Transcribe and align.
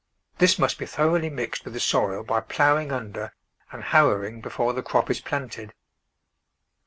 This 0.39 0.57
must 0.57 0.79
be 0.79 0.87
thoroughly 0.87 1.29
mixed 1.29 1.63
with 1.63 1.75
the 1.75 1.79
soil 1.79 2.23
by 2.23 2.39
ploughing 2.41 2.91
under 2.91 3.35
and 3.71 3.83
harrowing 3.83 4.41
before 4.41 4.73
the 4.73 4.81
crop 4.81 5.11
is 5.11 5.21
planted. 5.21 5.75